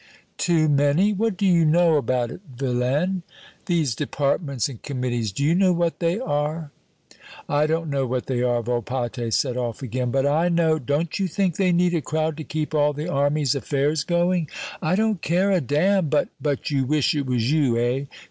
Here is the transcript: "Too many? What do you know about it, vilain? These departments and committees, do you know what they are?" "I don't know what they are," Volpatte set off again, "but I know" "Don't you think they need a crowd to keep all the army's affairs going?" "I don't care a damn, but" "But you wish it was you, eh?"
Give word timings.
"Too 0.39 0.67
many? 0.67 1.13
What 1.13 1.37
do 1.37 1.45
you 1.45 1.63
know 1.63 1.95
about 1.95 2.31
it, 2.31 2.41
vilain? 2.57 3.21
These 3.67 3.93
departments 3.93 4.67
and 4.67 4.81
committees, 4.81 5.31
do 5.31 5.43
you 5.43 5.53
know 5.53 5.73
what 5.73 5.99
they 5.99 6.19
are?" 6.19 6.71
"I 7.47 7.67
don't 7.67 7.87
know 7.87 8.07
what 8.07 8.25
they 8.25 8.41
are," 8.41 8.63
Volpatte 8.63 9.31
set 9.31 9.57
off 9.57 9.83
again, 9.83 10.09
"but 10.09 10.25
I 10.25 10.49
know" 10.49 10.79
"Don't 10.79 11.19
you 11.19 11.27
think 11.27 11.55
they 11.57 11.71
need 11.71 11.93
a 11.93 12.01
crowd 12.01 12.35
to 12.37 12.43
keep 12.43 12.73
all 12.73 12.93
the 12.93 13.07
army's 13.09 13.53
affairs 13.53 14.03
going?" 14.03 14.49
"I 14.81 14.95
don't 14.95 15.21
care 15.21 15.51
a 15.51 15.61
damn, 15.61 16.09
but" 16.09 16.29
"But 16.41 16.71
you 16.71 16.83
wish 16.85 17.13
it 17.13 17.27
was 17.27 17.51
you, 17.51 17.77
eh?" 17.77 18.05